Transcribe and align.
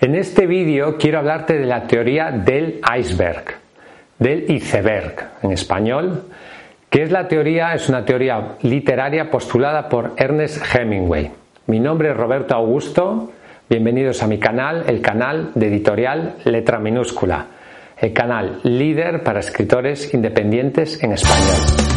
En 0.00 0.14
este 0.14 0.46
vídeo 0.46 0.96
quiero 0.96 1.18
hablarte 1.18 1.58
de 1.58 1.66
la 1.66 1.88
teoría 1.88 2.30
del 2.30 2.80
iceberg, 2.96 3.46
del 4.16 4.48
iceberg 4.48 5.30
en 5.42 5.50
español, 5.50 6.22
que 6.88 7.02
es 7.02 7.10
la 7.10 7.26
teoría, 7.26 7.74
es 7.74 7.88
una 7.88 8.04
teoría 8.04 8.54
literaria 8.62 9.28
postulada 9.28 9.88
por 9.88 10.12
Ernest 10.16 10.64
Hemingway. 10.72 11.32
Mi 11.66 11.80
nombre 11.80 12.10
es 12.10 12.16
Roberto 12.16 12.54
Augusto, 12.54 13.32
bienvenidos 13.68 14.22
a 14.22 14.28
mi 14.28 14.38
canal, 14.38 14.84
el 14.86 15.00
canal 15.00 15.50
de 15.56 15.66
editorial 15.66 16.36
Letra 16.44 16.78
Minúscula, 16.78 17.46
el 18.00 18.12
canal 18.12 18.60
líder 18.62 19.24
para 19.24 19.40
escritores 19.40 20.14
independientes 20.14 21.02
en 21.02 21.14
español. 21.14 21.87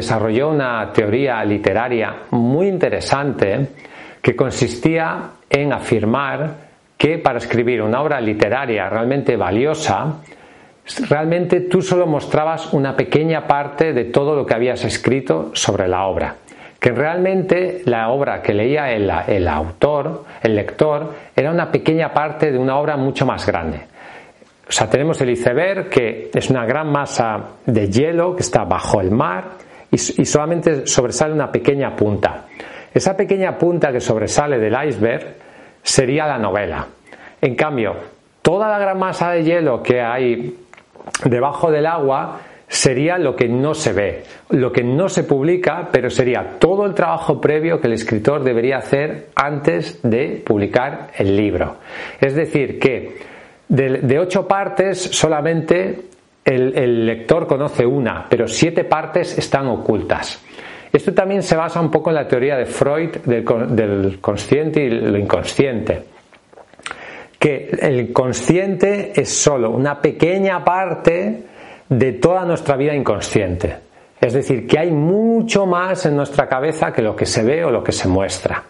Desarrolló 0.00 0.48
una 0.48 0.92
teoría 0.92 1.44
literaria 1.44 2.22
muy 2.30 2.68
interesante 2.68 3.68
que 4.22 4.34
consistía 4.34 5.30
en 5.48 5.72
afirmar 5.72 6.70
que 6.96 7.18
para 7.18 7.38
escribir 7.38 7.82
una 7.82 8.00
obra 8.00 8.20
literaria 8.20 8.88
realmente 8.88 9.36
valiosa, 9.36 10.16
realmente 11.08 11.60
tú 11.62 11.82
solo 11.82 12.06
mostrabas 12.06 12.72
una 12.72 12.96
pequeña 12.96 13.46
parte 13.46 13.92
de 13.92 14.06
todo 14.06 14.34
lo 14.34 14.44
que 14.44 14.54
habías 14.54 14.84
escrito 14.84 15.50
sobre 15.54 15.86
la 15.86 16.06
obra. 16.06 16.34
Que 16.78 16.92
realmente 16.92 17.82
la 17.84 18.08
obra 18.08 18.40
que 18.40 18.54
leía 18.54 18.90
el, 18.92 19.10
el 19.28 19.48
autor, 19.48 20.24
el 20.42 20.56
lector, 20.56 21.14
era 21.36 21.50
una 21.50 21.70
pequeña 21.70 22.12
parte 22.12 22.50
de 22.50 22.58
una 22.58 22.78
obra 22.78 22.96
mucho 22.96 23.26
más 23.26 23.46
grande. 23.46 23.80
O 24.66 24.72
sea, 24.72 24.88
tenemos 24.88 25.20
el 25.20 25.30
iceberg, 25.30 25.90
que 25.90 26.30
es 26.32 26.48
una 26.48 26.64
gran 26.64 26.90
masa 26.90 27.56
de 27.66 27.90
hielo 27.90 28.34
que 28.34 28.42
está 28.42 28.64
bajo 28.64 29.00
el 29.00 29.10
mar 29.10 29.69
y, 29.90 29.98
solamente 29.98 30.86
sobresale 30.86 31.32
una 31.32 31.50
pequeña 31.50 31.94
punta. 31.94 32.46
Esa 32.92 33.16
pequeña 33.16 33.56
punta 33.56 33.92
que 33.92 34.00
sobresale 34.00 34.58
del 34.58 34.76
iceberg 34.88 35.36
sería 35.82 36.26
la 36.26 36.38
novela. 36.38 36.86
En 37.40 37.54
cambio, 37.54 37.94
toda 38.42 38.68
la 38.68 38.78
gran 38.78 38.98
masa 38.98 39.32
de 39.32 39.44
hielo 39.44 39.82
que 39.82 40.00
hay 40.00 40.56
debajo 41.24 41.70
del 41.70 41.86
agua 41.86 42.40
sería 42.68 43.18
lo 43.18 43.34
que 43.34 43.48
no 43.48 43.74
se 43.74 43.92
ve, 43.92 44.22
lo 44.50 44.70
que 44.70 44.84
no 44.84 45.08
se 45.08 45.24
publica, 45.24 45.88
pero 45.90 46.08
sería 46.08 46.58
todo 46.60 46.86
el 46.86 46.94
trabajo 46.94 47.40
previo 47.40 47.80
que 47.80 47.88
el 47.88 47.94
escritor 47.94 48.44
debería 48.44 48.78
hacer 48.78 49.26
antes 49.34 50.00
de 50.02 50.40
publicar 50.46 51.08
el 51.16 51.36
libro. 51.36 51.78
Es 52.20 52.34
decir, 52.34 52.78
que 52.78 53.18
de, 53.70 54.18
ocho 54.18 54.46
partes, 54.46 55.00
solamente 55.00 56.09
el, 56.44 57.06
lector 57.06 57.46
conoce 57.46 57.84
una, 57.84 58.26
pero 58.28 58.48
siete 58.48 58.84
partes 58.84 59.36
están 59.38 59.66
ocultas. 59.68 60.42
Esto 60.92 61.14
también 61.14 61.42
se 61.42 61.56
basa 61.56 61.80
un 61.80 61.90
poco 61.90 62.10
en 62.10 62.16
la 62.16 62.26
teoría 62.26 62.56
de 62.56 62.66
Freud 62.66 63.10
del, 63.24 64.18
consciente 64.20 64.82
y 64.82 64.90
lo 64.90 65.16
inconsciente. 65.16 66.02
Que 67.38 67.70
el 67.80 68.12
consciente 68.12 69.12
es 69.14 69.30
solo 69.30 69.70
una 69.70 70.00
pequeña 70.00 70.64
parte 70.64 71.44
de 71.88 72.12
toda 72.14 72.44
nuestra 72.44 72.76
vida 72.76 72.94
inconsciente. 72.94 73.76
Es 74.20 74.34
decir, 74.34 74.66
que 74.66 74.78
hay 74.78 74.90
mucho 74.90 75.64
más 75.64 76.04
en 76.04 76.16
nuestra 76.16 76.46
cabeza 76.46 76.92
que 76.92 77.02
lo 77.02 77.16
que 77.16 77.24
se 77.24 77.42
ve 77.42 77.64
o 77.64 77.70
lo 77.70 77.82
que 77.82 77.92
se 77.92 78.08
muestra. 78.08 78.64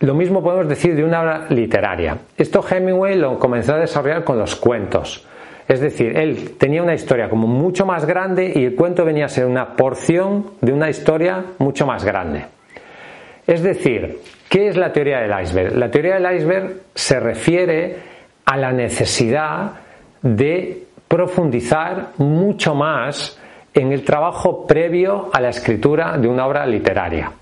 Lo 0.00 0.14
mismo 0.14 0.42
podemos 0.42 0.68
decir 0.68 0.94
de 0.94 1.04
una 1.04 1.22
obra 1.22 1.46
literaria. 1.48 2.18
Esto 2.36 2.62
Hemingway 2.68 3.16
lo 3.16 3.38
comenzó 3.38 3.74
a 3.74 3.78
desarrollar 3.78 4.24
con 4.24 4.38
los 4.38 4.54
cuentos. 4.56 5.26
Es 5.66 5.80
decir, 5.80 6.16
él 6.16 6.56
tenía 6.58 6.82
una 6.82 6.94
historia 6.94 7.28
como 7.28 7.46
mucho 7.46 7.86
más 7.86 8.04
grande 8.04 8.52
y 8.54 8.64
el 8.64 8.74
cuento 8.74 9.04
venía 9.04 9.26
a 9.26 9.28
ser 9.28 9.46
una 9.46 9.76
porción 9.76 10.50
de 10.60 10.72
una 10.72 10.90
historia 10.90 11.42
mucho 11.58 11.86
más 11.86 12.04
grande. 12.04 12.44
Es 13.46 13.62
decir, 13.62 14.20
¿qué 14.48 14.68
es 14.68 14.76
la 14.76 14.92
teoría 14.92 15.20
del 15.20 15.42
iceberg? 15.42 15.76
La 15.76 15.90
teoría 15.90 16.18
del 16.18 16.36
iceberg 16.36 16.74
se 16.94 17.18
refiere 17.20 17.96
a 18.44 18.56
la 18.56 18.72
necesidad 18.72 19.72
de 20.22 20.84
profundizar 21.08 22.12
mucho 22.18 22.74
más 22.74 23.38
en 23.72 23.92
el 23.92 24.04
trabajo 24.04 24.66
previo 24.66 25.30
a 25.32 25.40
la 25.40 25.48
escritura 25.48 26.16
de 26.16 26.28
una 26.28 26.46
obra 26.46 26.66
literaria. 26.66 27.32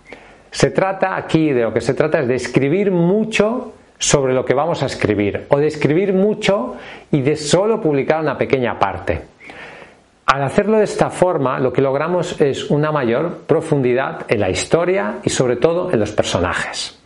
Se 0.51 0.71
trata 0.71 1.17
aquí, 1.17 1.53
de 1.53 1.63
lo 1.63 1.73
que 1.73 1.81
se 1.81 1.95
trata 1.95 2.21
es 2.21 2.29
de 2.29 2.35
escribir 2.35 2.91
mucho 2.91 3.73
sobre 4.03 4.35
lo 4.35 4.45
que 4.45 4.53
vamos 4.53 4.83
a 4.83 4.87
escribir, 4.87 5.47
o 5.49 5.59
de 5.59 5.69
escribir 5.69 6.13
mucho 6.13 6.75
y 7.13 7.21
de 7.21 7.37
solo 7.37 7.81
publicar 7.81 8.21
una 8.21 8.37
pequeña 8.37 8.77
parte. 8.77 9.23
Al 10.27 10.43
hacerlo 10.43 10.79
de 10.79 10.85
esta 10.85 11.09
forma, 11.09 11.61
lo 11.61 11.73
que 11.73 11.81
logramos 11.81 12.41
es 12.41 12.69
una 12.69 12.91
mayor 12.91 13.43
profundidad 13.47 14.23
en 14.27 14.41
la 14.41 14.51
historia 14.51 15.19
y 15.23 15.31
sobre 15.31 15.55
todo 15.55 15.93
en 15.93 16.01
los 16.01 16.11
personajes. 16.11 17.01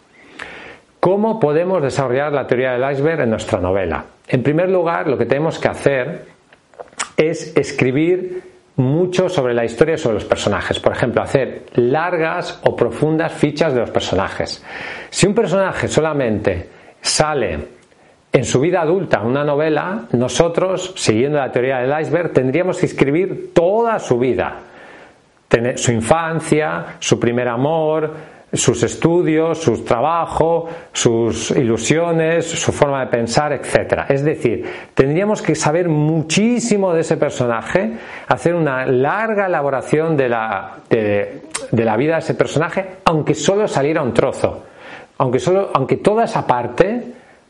¿Cómo 0.98 1.38
podemos 1.38 1.82
desarrollar 1.82 2.32
la 2.32 2.46
teoría 2.46 2.72
del 2.72 2.90
iceberg 2.90 3.20
en 3.20 3.30
nuestra 3.30 3.60
novela? 3.60 4.02
En 4.26 4.42
primer 4.42 4.70
lugar, 4.70 5.06
lo 5.06 5.18
que 5.18 5.26
tenemos 5.26 5.58
que 5.58 5.68
hacer 5.68 6.24
es 7.14 7.54
escribir 7.58 8.42
mucho 8.76 9.28
sobre 9.28 9.52
la 9.52 9.66
historia 9.66 9.96
y 9.96 9.98
sobre 9.98 10.14
los 10.14 10.24
personajes. 10.24 10.80
Por 10.80 10.92
ejemplo, 10.92 11.20
hacer 11.20 11.64
largas 11.74 12.58
o 12.64 12.74
profundas 12.74 13.32
fichas 13.34 13.74
de 13.74 13.80
los 13.80 13.90
personajes. 13.90 14.64
Si 15.10 15.26
un 15.26 15.34
personaje 15.34 15.88
solamente 15.88 16.75
sale 17.06 17.76
en 18.32 18.44
su 18.44 18.60
vida 18.60 18.82
adulta 18.82 19.22
una 19.22 19.44
novela, 19.44 20.04
nosotros, 20.12 20.92
siguiendo 20.96 21.38
la 21.38 21.50
teoría 21.50 21.78
del 21.78 22.00
iceberg, 22.02 22.34
tendríamos 22.34 22.78
que 22.78 22.86
escribir 22.86 23.54
toda 23.54 23.98
su 23.98 24.18
vida. 24.18 24.56
Su 25.76 25.92
infancia, 25.92 26.96
su 26.98 27.18
primer 27.18 27.48
amor, 27.48 28.12
sus 28.52 28.82
estudios, 28.82 29.58
su 29.58 29.82
trabajo, 29.84 30.68
sus 30.92 31.50
ilusiones, 31.52 32.44
su 32.44 32.72
forma 32.72 33.00
de 33.00 33.10
pensar, 33.10 33.52
etc. 33.52 34.04
Es 34.08 34.22
decir, 34.22 34.64
tendríamos 34.92 35.40
que 35.40 35.54
saber 35.54 35.88
muchísimo 35.88 36.92
de 36.92 37.00
ese 37.00 37.16
personaje, 37.16 37.96
hacer 38.28 38.54
una 38.54 38.84
larga 38.86 39.46
elaboración 39.46 40.16
de 40.16 40.28
la, 40.28 40.72
de, 40.90 41.42
la 41.72 41.96
vida 41.96 42.14
de 42.14 42.20
ese 42.20 42.34
personaje, 42.34 42.84
aunque 43.04 43.34
solo 43.34 43.66
saliera 43.66 44.02
un 44.02 44.12
trozo. 44.12 44.64
Aunque, 45.19 45.38
solo, 45.38 45.71
aunque 45.72 45.97
toda 45.97 46.25
esa 46.25 46.47
parte, 46.47 47.03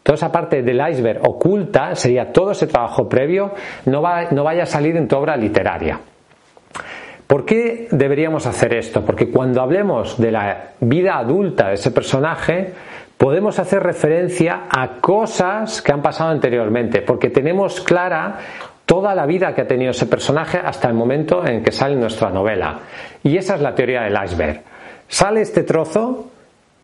toda 0.03 0.15
esa 0.15 0.31
parte 0.31 0.63
del 0.63 0.81
iceberg 0.89 1.21
oculta, 1.27 1.95
sería 1.95 2.33
todo 2.33 2.53
ese 2.53 2.67
trabajo 2.67 3.09
previo, 3.09 3.53
no, 3.87 4.03
va, 4.03 4.31
no 4.31 4.45
vaya 4.45 4.65
a 4.65 4.67
salir 4.67 4.97
en 4.97 5.09
tu 5.09 5.17
obra 5.17 5.37
literaria. 5.37 6.01
¿Por 7.27 7.45
qué 7.45 7.89
deberíamos 7.91 8.47
hacer 8.47 8.73
esto? 8.75 9.05
Porque 9.05 9.31
cuando 9.31 9.61
hablemos 9.61 10.17
de 10.17 10.31
la 10.31 10.71
vida 10.81 11.17
adulta 11.19 11.69
de 11.69 11.75
ese 11.75 11.91
personaje, 11.91 12.73
podemos 13.17 13.59
hacer 13.59 13.83
referencia 13.83 14.67
a 14.71 15.01
cosas 15.01 15.83
que 15.83 15.93
han 15.93 16.03
pasado 16.03 16.31
anteriormente, 16.31 17.03
porque 17.03 17.31
tenemos 17.31 17.81
clara 17.81 18.39
toda 18.85 19.13
la 19.17 19.27
vida 19.27 19.53
que 19.55 19.63
ha 19.63 19.67
tenido 19.67 19.91
ese 19.91 20.07
personaje 20.07 20.59
hasta 20.59 20.87
el 20.87 20.95
momento 20.95 21.45
en 21.45 21.65
que 21.65 21.73
sale 21.73 21.97
nuestra 21.97 22.31
novela. 22.31 22.79
Y 23.25 23.37
esa 23.37 23.57
es 23.57 23.61
la 23.61 23.75
teoría 23.75 24.03
del 24.03 24.17
iceberg. 24.25 24.63
Sale 25.09 25.41
este 25.41 25.65
trozo, 25.65 26.31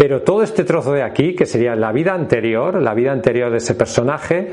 pero 0.03 0.23
todo 0.23 0.43
este 0.43 0.65
trozo 0.65 0.95
de 0.95 1.05
aquí, 1.05 1.37
que 1.37 1.47
sería 1.47 1.77
la 1.77 1.93
vida 1.93 2.13
anterior, 2.13 2.83
la 2.83 2.93
vida 2.93 3.13
anterior 3.13 3.53
de 3.53 3.59
ese 3.59 3.77
personaje, 3.77 4.51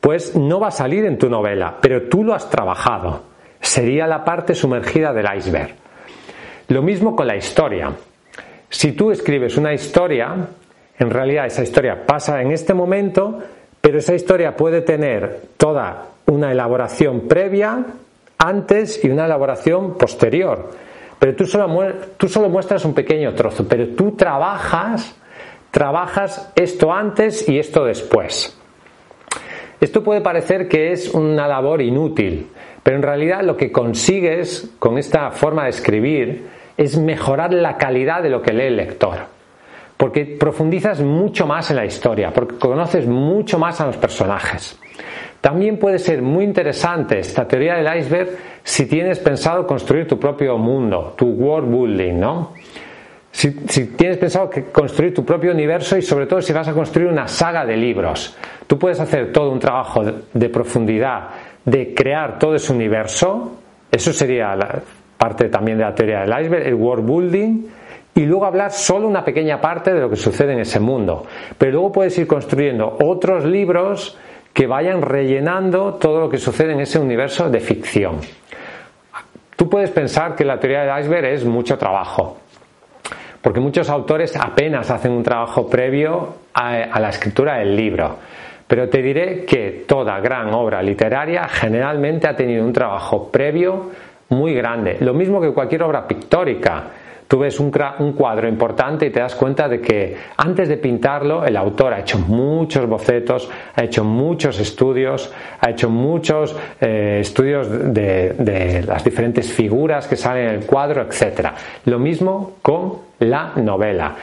pues 0.00 0.34
no 0.34 0.58
va 0.58 0.68
a 0.68 0.70
salir 0.70 1.04
en 1.04 1.18
tu 1.18 1.28
novela, 1.28 1.76
pero 1.78 2.04
tú 2.04 2.24
lo 2.24 2.32
has 2.32 2.48
trabajado 2.48 3.28
sería 3.60 4.06
la 4.06 4.24
parte 4.24 4.54
sumergida 4.54 5.12
del 5.12 5.26
iceberg. 5.36 5.74
Lo 6.68 6.80
mismo 6.80 7.14
con 7.14 7.26
la 7.26 7.36
historia. 7.36 7.92
Si 8.70 8.92
tú 8.92 9.10
escribes 9.10 9.58
una 9.58 9.74
historia, 9.74 10.34
en 10.98 11.10
realidad 11.10 11.44
esa 11.44 11.64
historia 11.64 12.06
pasa 12.06 12.40
en 12.40 12.52
este 12.52 12.72
momento, 12.72 13.40
pero 13.82 13.98
esa 13.98 14.14
historia 14.14 14.56
puede 14.56 14.80
tener 14.80 15.42
toda 15.58 16.06
una 16.24 16.50
elaboración 16.50 17.28
previa, 17.28 17.84
antes 18.38 19.04
y 19.04 19.10
una 19.10 19.26
elaboración 19.26 19.98
posterior. 19.98 20.70
Pero 21.18 21.34
tú 21.34 21.46
solo, 21.46 21.94
tú 22.16 22.28
solo 22.28 22.48
muestras 22.48 22.84
un 22.84 22.94
pequeño 22.94 23.34
trozo, 23.34 23.66
pero 23.66 23.88
tú 23.88 24.12
trabajas 24.12 25.16
trabajas 25.70 26.50
esto 26.54 26.92
antes 26.92 27.48
y 27.48 27.58
esto 27.58 27.84
después. 27.84 28.56
Esto 29.80 30.02
puede 30.02 30.20
parecer 30.20 30.68
que 30.68 30.92
es 30.92 31.14
una 31.14 31.46
labor 31.46 31.82
inútil, 31.82 32.48
pero 32.82 32.96
en 32.96 33.02
realidad 33.02 33.42
lo 33.42 33.56
que 33.56 33.70
consigues 33.70 34.70
con 34.78 34.98
esta 34.98 35.30
forma 35.30 35.64
de 35.64 35.70
escribir 35.70 36.46
es 36.76 36.98
mejorar 36.98 37.52
la 37.52 37.76
calidad 37.76 38.22
de 38.22 38.30
lo 38.30 38.42
que 38.42 38.52
lee 38.52 38.66
el 38.66 38.76
lector. 38.76 39.18
Porque 39.96 40.24
profundizas 40.24 41.00
mucho 41.00 41.46
más 41.46 41.70
en 41.70 41.76
la 41.76 41.84
historia, 41.84 42.32
porque 42.32 42.56
conoces 42.56 43.06
mucho 43.06 43.58
más 43.58 43.80
a 43.80 43.86
los 43.86 43.96
personajes. 43.96 44.78
También 45.40 45.78
puede 45.78 45.98
ser 45.98 46.20
muy 46.20 46.44
interesante 46.44 47.20
esta 47.20 47.46
teoría 47.46 47.76
del 47.76 47.98
iceberg 47.98 48.30
si 48.64 48.86
tienes 48.86 49.18
pensado 49.20 49.66
construir 49.66 50.06
tu 50.06 50.18
propio 50.18 50.58
mundo, 50.58 51.14
tu 51.16 51.26
world 51.26 51.70
building, 51.70 52.18
¿no? 52.18 52.52
Si, 53.30 53.52
tienes 53.96 54.16
pensado 54.16 54.50
construir 54.72 55.14
tu 55.14 55.24
propio 55.24 55.52
universo 55.52 55.96
y 55.96 56.02
sobre 56.02 56.26
todo 56.26 56.42
si 56.42 56.52
vas 56.52 56.66
a 56.66 56.72
construir 56.72 57.08
una 57.08 57.28
saga 57.28 57.64
de 57.64 57.76
libros, 57.76 58.36
tú 58.66 58.78
puedes 58.78 58.98
hacer 58.98 59.32
todo 59.32 59.52
un 59.52 59.60
trabajo 59.60 60.02
de, 60.02 60.48
profundidad, 60.48 61.28
de 61.64 61.94
crear 61.94 62.38
todo 62.38 62.56
ese 62.56 62.72
universo, 62.72 63.58
eso 63.92 64.12
sería 64.12 64.56
la 64.56 64.82
parte 65.16 65.48
también 65.50 65.78
de 65.78 65.84
la 65.84 65.94
teoría 65.94 66.20
del 66.20 66.42
iceberg, 66.42 66.66
el 66.66 66.74
world 66.74 67.06
building, 67.06 67.66
y 68.14 68.26
luego 68.26 68.44
hablar 68.44 68.72
solo 68.72 69.06
una 69.06 69.24
pequeña 69.24 69.60
parte 69.60 69.94
de 69.94 70.00
lo 70.00 70.10
que 70.10 70.16
sucede 70.16 70.54
en 70.54 70.60
ese 70.60 70.80
mundo. 70.80 71.24
Pero 71.56 71.72
luego 71.72 71.92
puedes 71.92 72.18
ir 72.18 72.26
construyendo 72.26 72.96
otros 73.00 73.44
libros 73.44 74.18
que 74.58 74.66
vayan 74.66 75.02
rellenando 75.02 75.94
todo 75.94 76.18
lo 76.18 76.28
que 76.28 76.36
sucede 76.36 76.72
en 76.72 76.80
ese 76.80 76.98
universo 76.98 77.48
de 77.48 77.60
ficción. 77.60 78.16
Tú 79.54 79.70
puedes 79.70 79.90
pensar 79.90 80.34
que 80.34 80.44
la 80.44 80.58
teoría 80.58 80.80
del 80.82 81.00
iceberg 81.00 81.26
es 81.26 81.44
mucho 81.44 81.78
trabajo, 81.78 82.38
porque 83.40 83.60
muchos 83.60 83.88
autores 83.88 84.34
apenas 84.34 84.90
hacen 84.90 85.12
un 85.12 85.22
trabajo 85.22 85.68
previo 85.68 86.38
a, 86.52 86.98
la 86.98 87.08
escritura 87.08 87.58
del 87.58 87.76
libro. 87.76 88.16
Pero 88.66 88.88
te 88.88 89.00
diré 89.00 89.44
que 89.44 89.84
toda 89.86 90.18
gran 90.18 90.52
obra 90.52 90.82
literaria 90.82 91.46
generalmente 91.46 92.26
ha 92.26 92.34
tenido 92.34 92.64
un 92.64 92.72
trabajo 92.72 93.30
previo 93.30 93.92
muy 94.30 94.54
grande. 94.54 94.96
Lo 94.98 95.14
mismo 95.14 95.40
que 95.40 95.52
cualquier 95.52 95.84
obra 95.84 96.04
pictórica. 96.08 96.82
Tú 97.28 97.38
ves 97.38 97.60
un, 97.60 97.70
cuadro 97.70 98.48
importante 98.48 99.04
y 99.04 99.10
te 99.10 99.20
das 99.20 99.34
cuenta 99.34 99.68
de 99.68 99.82
que 99.82 100.16
antes 100.38 100.66
de 100.66 100.78
pintarlo 100.78 101.44
el 101.44 101.58
autor 101.58 101.92
ha 101.92 102.00
hecho 102.00 102.18
muchos 102.18 102.88
bocetos, 102.88 103.50
ha 103.74 103.84
hecho 103.84 104.02
muchos 104.02 104.58
estudios, 104.58 105.30
ha 105.60 105.68
hecho 105.68 105.90
muchos 105.90 106.56
eh, 106.80 107.18
estudios 107.20 107.68
de, 107.92 108.82
las 108.86 109.04
diferentes 109.04 109.52
figuras 109.52 110.06
que 110.06 110.16
salen 110.16 110.48
en 110.48 110.54
el 110.54 110.64
cuadro, 110.64 111.02
etc. 111.02 111.50
Lo 111.84 111.98
mismo 111.98 112.54
con 112.62 112.94
la 113.18 113.52
novela. 113.56 114.16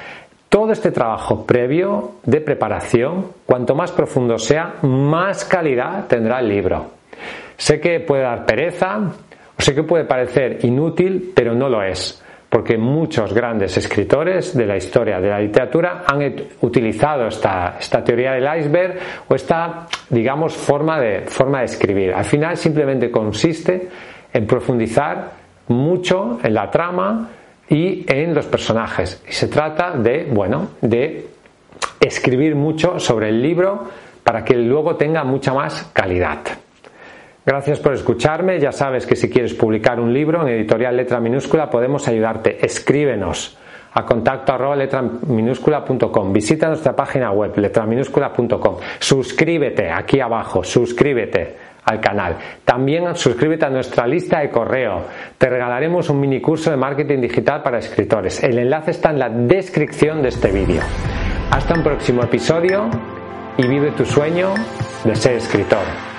Todo 0.49 0.71
este 0.71 0.89
trabajo 0.89 1.45
previo 1.45 2.13
de 2.23 2.41
preparación, 2.41 3.27
cuanto 3.45 3.75
más 3.75 3.91
profundo 3.91 4.39
sea, 4.39 4.77
más 4.81 5.45
calidad 5.45 6.07
tendrá 6.07 6.39
el 6.39 6.49
libro. 6.49 6.87
Sé 7.55 7.79
que 7.79 7.99
puede 7.99 8.23
dar 8.23 8.47
pereza, 8.47 9.11
sé 9.59 9.75
que 9.75 9.83
puede 9.83 10.05
parecer 10.05 10.65
inútil, 10.65 11.33
pero 11.35 11.53
no 11.53 11.69
lo 11.69 11.83
es 11.83 12.23
porque 12.55 12.77
muchos 12.77 13.33
grandes 13.33 13.75
escritores 13.75 14.55
de 14.55 14.65
la 14.65 14.77
historia 14.77 15.19
de 15.19 15.27
la 15.27 15.41
literatura 15.41 16.05
han 16.07 16.33
utilizado 16.61 17.27
esta, 17.27 17.77
teoría 18.01 18.31
del 18.31 18.47
iceberg 18.59 18.97
o 19.27 19.35
esta, 19.35 19.87
digamos, 20.09 20.55
forma 20.55 20.97
de, 20.97 21.23
forma 21.23 21.59
de 21.59 21.65
escribir. 21.65 22.13
Al 22.13 22.23
final 22.23 22.55
simplemente 22.55 23.11
consiste 23.11 23.89
en 24.31 24.47
profundizar 24.47 25.31
mucho 25.67 26.39
en 26.41 26.53
la 26.53 26.71
trama 26.71 27.27
y 27.67 28.05
en 28.07 28.33
los 28.33 28.45
personajes. 28.45 29.21
Y 29.27 29.33
se 29.33 29.49
trata 29.49 29.91
de, 29.91 30.23
bueno, 30.31 30.69
de 30.79 31.27
escribir 31.99 32.55
mucho 32.55 33.01
sobre 33.01 33.27
el 33.27 33.41
libro 33.41 33.83
para 34.23 34.45
que 34.45 34.55
luego 34.55 34.95
tenga 34.95 35.25
mucha 35.25 35.53
más 35.53 35.91
calidad. 35.91 36.39
Gracias 37.45 37.79
por 37.79 37.93
escucharme. 37.93 38.59
Ya 38.59 38.71
sabes 38.71 39.05
que 39.05 39.15
si 39.15 39.29
quieres 39.29 39.53
publicar 39.53 39.99
un 39.99 40.11
libro 40.11 40.41
en 40.41 40.47
editorial 40.47 40.97
letra 40.97 41.19
minúscula 41.19 41.69
podemos 41.69 42.07
ayudarte. 42.07 42.65
Escríbenos 42.65 43.57
a 43.93 44.03
contacto 44.03 44.53
arroba 44.53 44.75
letraminúscula.com. 44.75 46.33
Visita 46.33 46.67
nuestra 46.67 46.95
página 46.95 47.31
web 47.31 47.55
letraminúscula.com. 47.55 48.77
Suscríbete 48.99 49.91
aquí 49.91 50.19
abajo, 50.19 50.63
suscríbete 50.63 51.55
al 51.85 52.01
canal. 52.01 52.35
También 52.65 53.15
suscríbete 53.15 53.65
a 53.65 53.69
nuestra 53.69 54.07
lista 54.07 54.39
de 54.39 54.49
correo. 54.49 55.03
Te 55.37 55.47
regalaremos 55.47 56.09
un 56.09 56.19
mini 56.19 56.41
curso 56.41 56.71
de 56.71 56.77
marketing 56.77 57.21
digital 57.21 57.61
para 57.61 57.77
escritores. 57.77 58.43
El 58.43 58.57
enlace 58.57 58.89
está 58.89 59.11
en 59.11 59.19
la 59.19 59.29
descripción 59.29 60.23
de 60.23 60.29
este 60.29 60.51
vídeo. 60.51 60.81
Hasta 61.51 61.75
un 61.75 61.83
próximo 61.83 62.23
episodio 62.23 62.89
y 63.55 63.67
vive 63.67 63.91
tu 63.91 64.03
sueño 64.03 64.55
de 65.03 65.15
ser 65.15 65.35
escritor. 65.35 66.14